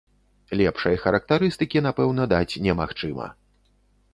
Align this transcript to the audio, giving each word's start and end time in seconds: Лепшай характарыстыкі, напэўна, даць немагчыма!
Лепшай 0.61 0.95
характарыстыкі, 1.03 1.83
напэўна, 1.89 2.27
даць 2.33 2.59
немагчыма! 2.69 3.27